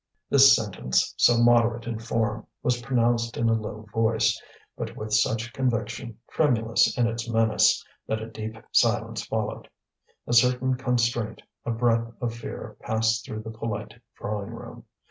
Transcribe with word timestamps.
This 0.31 0.55
sentence, 0.55 1.13
so 1.15 1.37
moderate 1.37 1.85
in 1.85 1.99
form, 1.99 2.47
was 2.63 2.81
pronounced 2.81 3.37
in 3.37 3.47
a 3.49 3.53
low 3.53 3.85
voice, 3.93 4.41
but 4.75 4.95
with 4.97 5.13
such 5.13 5.53
conviction, 5.53 6.17
tremulous 6.31 6.97
in 6.97 7.05
its 7.05 7.29
menace, 7.29 7.85
that 8.07 8.19
a 8.19 8.25
deep 8.27 8.55
silence 8.71 9.23
followed. 9.23 9.69
A 10.25 10.33
certain 10.33 10.73
constraint, 10.73 11.43
a 11.67 11.71
breath 11.71 12.13
of 12.19 12.33
fear 12.33 12.77
passed 12.79 13.23
through 13.27 13.43
the 13.43 13.51
polite 13.51 13.93
drawing 14.15 14.49
room. 14.49 14.85